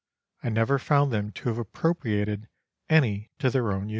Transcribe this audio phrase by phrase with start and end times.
[0.41, 2.47] I never found them to have appropriated
[2.89, 3.89] any to their own use.